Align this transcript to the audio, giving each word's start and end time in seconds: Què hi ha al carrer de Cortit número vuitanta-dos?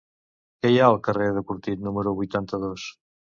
Què 0.61 0.71
hi 0.71 0.79
ha 0.83 0.87
al 0.93 0.97
carrer 1.07 1.27
de 1.35 1.43
Cortit 1.51 1.85
número 1.89 2.15
vuitanta-dos? 2.23 2.89